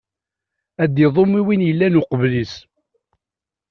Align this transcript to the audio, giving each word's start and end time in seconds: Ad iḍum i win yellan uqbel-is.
Ad 0.83 0.95
iḍum 1.05 1.31
i 1.39 1.41
win 1.45 1.65
yellan 1.67 1.99
uqbel-is. 2.01 2.53